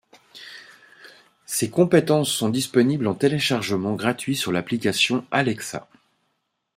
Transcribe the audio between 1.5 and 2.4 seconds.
compétences